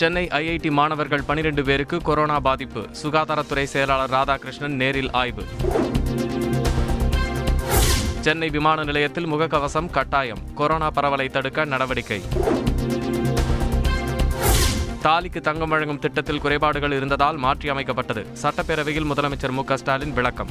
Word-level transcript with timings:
Chennai 0.00 0.26
IIT 0.26 0.70
மாணவர்கள் 0.70 1.22
பனிரெண்டு 1.22 1.64
பேருக்கு 1.64 1.96
கொரோனா 2.02 2.40
பாதிப்பு. 2.40 2.86
சுகாதாரத்துறை 3.02 3.62
செயலாளர் 3.62 4.10
ராதாகிருஷ்ணன் 4.10 4.76
நேரில் 4.82 5.10
ஆய்வு. 5.10 5.44
சென்னை 8.20 8.48
விமான 8.48 8.84
நிலையத்தில் 8.84 9.26
முகக்கவசம் 9.26 9.90
கட்டாயம். 9.90 10.38
கொரோனா 10.54 10.90
பரவலை 10.90 11.28
தடுக்க 11.28 11.64
நடவடிக்கை. 11.64 12.20
தாலிக்கு 15.02 15.40
தங்கம் 15.40 15.68
வழங்கும் 15.68 15.98
திட்டத்தில் 15.98 16.40
குறைபாடுகள் 16.40 16.92
இருந்ததால் 16.92 17.36
மாற்றி 17.36 17.70
அமைக்கப்பட்டது 17.70 18.24
சட்டப்பேரவையில் 18.42 19.10
முதலமைச்சர் 19.14 19.50
மு 19.50 19.64
க 19.64 19.76
ஸ்டாலின் 19.76 20.12
விளக்கம். 20.12 20.48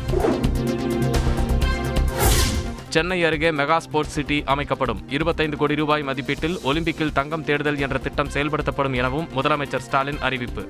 சென்னை 2.94 3.24
அருகே 3.24 3.50
மெகா 3.52 3.78
ஸ்போர்ட்ஸ் 3.78 4.14
சிட்டி 4.14 4.44
அமைக்கப்படும். 4.46 5.02
இருபத்தைந்து 5.10 5.58
கோடி 5.58 5.76
ரூபாய் 5.76 6.04
மதிப்பீட்டில் 6.04 6.56
ஒலிம்பிக்கில் 6.64 7.12
தங்கம் 7.14 7.44
தேடுதல் 7.44 7.80
என்ற 7.80 7.98
திட்டம் 7.98 8.30
செயல்படுத்தப்படும் 8.34 8.96
எனவும் 8.96 9.28
முதலமைச்சர் 9.36 9.84
ஸ்டாலின் 9.88 10.20
அறிவிப்பு. 10.20 10.64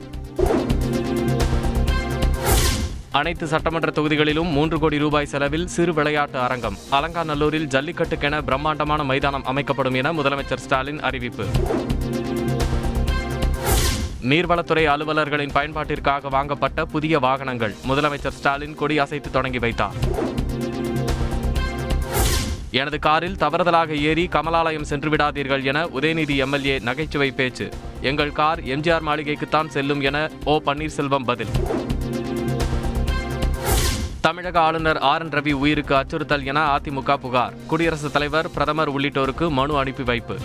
அனைத்து 3.11 3.47
சட்டமன்ற 3.47 3.91
தொகுதிகளிலும் 3.95 4.51
மூன்று 4.51 4.79
கோடி 4.79 4.97
ரூபாய் 4.97 5.25
செலவில் 5.25 5.67
சிறு 5.67 5.93
விளையாட்டு 5.93 6.39
அரங்கம். 6.39 6.77
அலங்காநல்லூரில் 6.91 7.69
ஜல்லிக்கட்டுக்கென 7.75 8.41
பிரம்மாண்டமான 8.41 9.03
மைதானம் 9.03 9.45
அமைக்கப்படும் 9.45 9.93
என 9.93 10.13
முதலமைச்சர் 10.13 10.63
ஸ்டாலின் 10.65 10.99
அறிவிப்பு. 10.99 11.47
நீர்வளத்துறை 14.21 14.85
அலுவலர்களின் 14.85 15.55
பயன்பாட்டிற்காக 15.55 16.29
வாங்கப்பட்ட 16.29 16.85
புதிய 16.85 17.19
வாகனங்கள். 17.19 17.75
முதலமைச்சர் 17.87 18.37
ஸ்டாலின் 18.39 18.75
கொடி 18.75 18.99
அசைத்து 18.99 19.31
தொடங்கி 19.31 19.59
வைத்தார். 19.59 19.97
எனது 22.71 22.99
காரில் 22.99 23.35
தவறுதலாக 23.35 24.01
ஏறி 24.01 24.27
கமலாலயம் 24.31 24.81
சென்று 24.81 25.09
விடாதீர்கள் 25.09 25.65
என 25.65 25.85
உதயநிதி 25.85 26.35
எம்எல்ஏ 26.35 26.79
நகைச்சுவை 26.79 27.31
பேச்சு. 27.31 27.69
எங்கள் 28.01 28.31
கார் 28.31 28.63
எம்ஜிஆர் 28.63 29.01
மாளிகைக்குத்தான் 29.01 29.67
செல்லும் 29.67 30.01
என 30.01 30.31
ஓ 30.43 30.59
பன்னீர்செல்வம் 30.65 31.23
பதில். 31.23 31.47
தமிழக 34.21 34.59
ஆளுநர் 34.59 34.97
ஆர். 34.97 35.21
என். 35.21 35.29
ரவி 35.29 35.51
உயிருக்கு 35.51 35.95
அச்சுறுத்தல் 35.95 36.45
என 36.45 36.75
அதிமுக 36.75 37.15
புகார். 37.15 37.53
குடியரசுத் 37.67 38.13
தலைவர் 38.13 38.51
பிரதமர் 38.51 38.91
உள்ளிட்டோருக்கு 38.91 39.49
மனு 39.49 39.77
அனுப்பி 39.77 40.03
வைப்பு. 40.03 40.37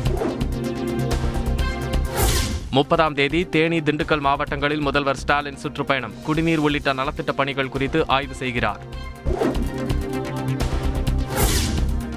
முப்பதாம் 2.71 3.15
தேதி 3.15 3.49
தேனி 3.49 3.79
திண்டுக்கல் 3.79 4.21
மாவட்டங்களில் 4.21 4.81
முதல்வர் 4.81 5.17
ஸ்டாலின் 5.17 5.57
சுற்றுப்பயணம். 5.57 6.23
குடிநீர் 6.23 6.59
உள்ளிட்ட 6.59 6.93
நலத்திட்ட 6.93 7.33
பணிகள் 7.37 7.69
குறித்து 7.69 8.07
ஆய்வு 8.07 8.35
செய்கிறார். 8.35 9.13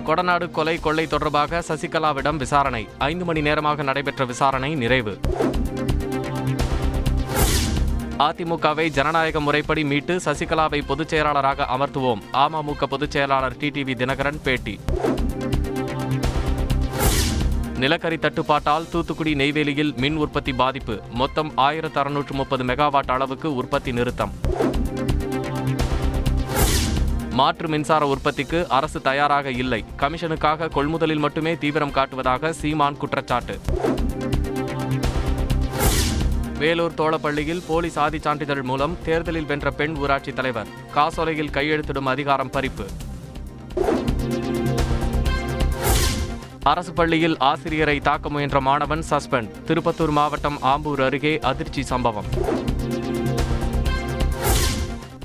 கொடநாடு 0.08 0.52
கொலை 0.52 0.80
கொள்ளை 0.80 1.08
தொடர்பாக 1.08 1.63
சசிகலாவிடம் 1.67 2.36
விசாரணை. 2.36 2.88
ஐந்து 2.97 3.25
மணி 3.25 3.41
நேரமாக 3.41 3.83
நடைபெற்ற 3.83 4.25
விசாரணை 4.25 4.75
நிறைவு. 4.75 5.19
அதிமுகவை 8.17 8.88
ஜனநாயக 8.89 9.39
முறைப்படி 9.39 9.83
மீட்டு 9.83 10.22
சசிகலாவை 10.25 10.81
பொதுச் 10.88 11.08
செயலாளராக 11.08 11.67
அமர்த்துவோம். 11.77 12.22
அமமுக 12.33 12.86
பொதுச் 12.86 13.11
செயலாளர் 13.11 13.58
டிடிவி 13.59 13.94
தினகரன் 13.94 14.39
பேட்டி. 14.44 14.80
நிலக்கரி 17.77 18.16
தட்டுப்பாட்டால் 18.16 18.89
தூத்துக்குடி 18.89 19.33
நெய்வேலியில் 19.33 19.95
மின் 19.95 20.16
உற்பத்தி 20.16 20.53
பாதிப்பு. 20.53 21.02
மொத்தம் 21.11 21.52
ஆயிரத்து 21.55 21.99
அறுநூற்று 21.99 22.33
முப்பது 22.33 22.64
மெகாவாட் 22.64 23.11
அளவுக்கு 23.11 23.55
உற்பத்தி 23.55 23.92
நிறுத்தம். 23.92 24.33
மாற்று 27.38 27.67
மின்சார 27.67 28.03
உற்பத்திக்கு 28.07 28.59
அரசு 28.77 28.99
தயாராக 29.02 29.52
இல்லை. 29.61 29.80
கமிஷனுக்காக 29.97 30.69
கொள்முதலில் 30.75 31.23
மட்டுமே 31.25 31.57
தீவிரம் 31.57 31.93
காட்டுவதாக 31.97 32.49
சீமான் 32.59 32.97
குற்றச்சாட்டு. 32.97 33.55
வேலூர் 36.59 36.95
தோளப்பள்ளியில் 36.97 37.61
போலி 37.67 37.89
சாதி 37.89 38.19
சான்றிதழ் 38.19 38.61
மூலம் 38.61 38.97
தேர்தலில் 39.05 39.49
வென்ற 39.52 39.71
பெண் 39.71 39.95
ஊராட்சி 39.95 40.33
தலைவர். 40.33 40.67
காசோலையில் 40.93 41.53
கையெழுத்திடும் 41.58 42.09
அதிகாரம் 42.14 42.52
பறிப்பு. 42.52 42.87
அரசு 46.64 46.93
பள்ளியில் 46.93 47.37
ஆசிரியரை 47.52 47.99
தாக்க 47.99 48.30
முயன்ற 48.30 48.61
மாணவன் 48.61 49.04
சஸ்பெண்ட். 49.09 49.52
திருப்பத்தூர் 49.67 50.15
மாவட்டம் 50.19 50.59
ஆம்பூர் 50.64 51.04
அருகே 51.08 51.39
அதிர்ச்சி 51.39 51.83
சம்பவம். 51.83 52.30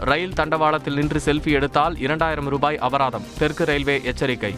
ரயில் 0.05 0.33
தண்டவாளத்தில் 0.33 0.95
நின்று 0.95 1.21
செல்ஃபி 1.25 1.51
எடுத்தால் 1.51 1.99
இரண்டாயிரம் 1.99 2.47
ரூபாய் 2.47 2.79
அபராதம். 2.79 3.25
தெற்கு 3.39 3.65
ரயில்வே 3.65 4.01
எச்சரிக்கை. 4.05 4.55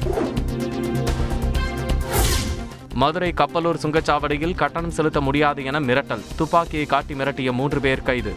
மதுரை 2.94 3.34
கப்பலூர் 3.37 3.78
சுங்கச்சாவடியில் 3.83 4.54
கட்டணம் 4.54 4.91
செலுத்த 4.91 5.21
முடியாது 5.21 5.65
என 5.65 5.81
மிரட்டல். 5.81 6.22
துப்பாக்கியை 6.37 6.87
காட்டி 6.87 7.15
மிரட்டிய 7.15 7.53
மூன்று 7.53 7.81
பேர் 7.81 8.03
கைது. 8.03 8.34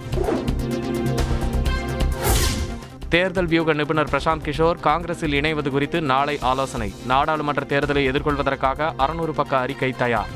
தேர்தல் 3.10 3.46
வியூக 3.46 3.74
நிபுணர் 3.74 4.10
பிரசாந்த் 4.10 4.44
கிஷோர் 4.44 4.80
காங்கிரஸில் 4.80 5.42
இணைவது 5.42 5.70
குறித்து 5.70 6.02
நாளை 6.02 6.38
ஆலோசனை. 6.42 6.94
நாடாளுமன்ற 7.06 7.66
தேர்தலை 7.70 8.06
எதிர்கொள்வதற்காக 8.12 8.94
அறுநூறு 8.98 9.34
பக்க 9.34 9.58
அறிக்கை 9.58 9.92
தயார். 9.92 10.30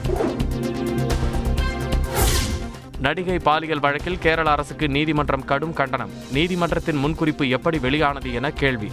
நடிகை 3.01 3.39
பாலியல் 3.39 3.79
வழக்கில் 3.79 4.19
கேரள 4.19 4.51
அரசுக்கு 4.51 4.87
நீதிமன்றம் 4.87 5.45
கடும் 5.45 5.73
கண்டனம். 5.73 6.09
நீதிமன்றத்தின் 6.31 7.05
முன்குறிப்பு 7.05 7.49
எப்படி 7.49 7.79
வெளியானது 7.79 8.33
என 8.33 8.51
கேள்வி. 8.51 8.91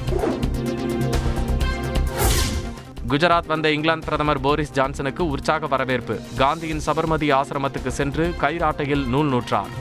குஜராத் 3.09 3.47
வந்த 3.47 3.71
இங்கிலாந்து 3.71 4.05
பிரதமர் 4.05 4.41
போரிஸ் 4.41 4.73
ஜான்சனுக்கு 4.73 5.19
உற்சாக 5.19 5.67
வரவேற்பு. 5.67 6.21
காந்தியின் 6.37 6.81
சபர்மதி 6.87 7.41
ஆசிரமத்துக்கு 7.41 7.89
சென்று 7.89 8.35
கைராட்டையில் 8.41 9.07
நூல் 9.07 9.29
நூற்றார். 9.29 9.73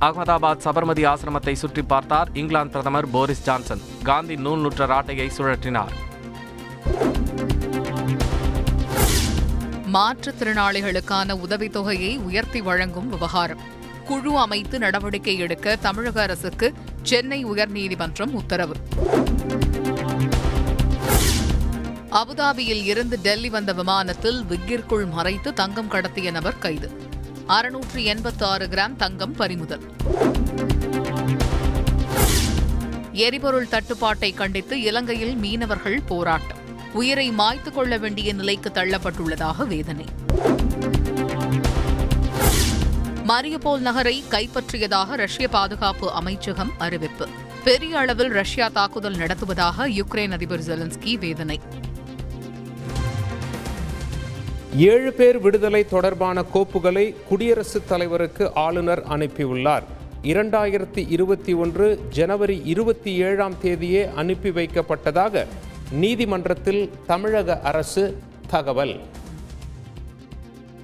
அகமதாபாத் 0.00 0.64
சபர்மதி 0.64 1.14
ஆசிரமத்தை 1.14 1.52
சுற்றி 1.52 1.82
பார்த்தார் 1.82 2.28
இங்கிலாந்து 2.32 2.70
பிரதமர் 2.70 3.10
போரிஸ் 3.10 3.42
ஜான்சன். 3.42 3.80
காந்தி 4.02 4.36
நூல் 4.36 4.60
நூற்ற 4.60 4.86
ராட்டையை 4.86 5.30
சுழற்றினார். 5.38 6.04
மாற்றுத்திறனாளிகளுக்கான 9.96 11.32
உதவித்தொகையை 11.46 12.18
உயர்த்தி 12.18 12.60
வழங்கும் 12.60 13.08
விவகாரம். 13.08 13.60
குழு 14.04 14.38
அமைத்து 14.38 14.78
நடவடிக்கை 14.78 15.38
எடுக்க 15.38 15.76
தமிழக 15.76 16.22
அரசுக்கு 16.22 16.72
சென்னை 17.02 17.46
உயர்நீதிமன்றம் 17.46 18.32
உத்தரவு. 18.32 18.74
அபுதாபியில் 22.10 22.84
இருந்து 22.84 23.20
டெல்லி 23.20 23.48
வந்த 23.48 23.72
விமானத்தில் 23.72 24.44
விக்கிற்குள் 24.48 25.10
மறைத்து 25.10 25.52
தங்கம் 25.52 25.90
கடத்திய 25.90 26.30
நபர் 26.30 26.58
கைது. 26.58 26.90
அறுநூற்று 27.46 28.00
எண்பத்தி 28.00 28.42
ஆறு 28.42 28.66
கிராம் 28.66 28.96
தங்கம் 28.96 29.34
பறிமுதல். 29.34 29.92
எரிபொருள் 33.12 33.68
தட்டுப்பாட்டை 33.68 34.32
கண்டித்து 34.32 34.80
இலங்கையில் 34.80 35.36
மீனவர்கள் 35.36 36.02
போராட்டம். 36.06 36.64
உயிரை 36.96 37.30
மாய்த்து 37.30 37.70
கொள்ள 37.72 37.96
வேண்டிய 37.96 38.32
நிலைக்கு 38.32 38.70
தள்ளப்பட்டுள்ளதாக 38.74 39.66
வேதனை. 39.66 40.04
மரியபோல் 43.26 43.78
நகரை 43.78 44.24
கைப்பற்றியதாக 44.30 45.16
ரஷ்ய 45.16 45.48
பாதுகாப்பு 45.48 46.12
அமைச்சகம் 46.12 46.72
அறிவிப்பு. 46.78 47.28
பெரிய 47.64 47.98
அளவில் 47.98 48.28
ரஷ்யா 48.28 48.68
தாக்குதல் 48.68 49.16
நடத்துவதாக 49.16 49.88
யுக்ரைன் 49.88 50.32
அதிபர் 50.32 50.60
ஜெலன்ஸ்கி 50.60 51.18
வேதனை. 51.18 51.60
ஏழு 54.76 55.12
பேர் 55.12 55.38
விடுதலை 55.38 55.88
தொடர்பான 55.88 56.44
கோப்புகளை 56.54 57.14
குடியரசுத் 57.28 57.88
தலைவருக்கு 57.88 58.54
ஆளுநர் 58.54 59.06
அனுப்பியுள்ளார். 59.08 59.82
இரண்டாயிரத்தி 60.22 61.04
இருபத்தி 61.08 61.52
ஒன்று 61.52 62.00
ஜனவரி 62.10 62.60
இருபத்தி 62.64 63.14
ஏழாம் 63.14 63.54
தேதியே 63.62 64.14
அனுப்பி 64.14 64.50
வைக்கப்பட்டதாக 64.50 65.46
நீதிமன்றத்தில் 65.90 66.90
தமிழக 67.06 67.60
அரசு 67.60 68.18
தகவல். 68.48 69.00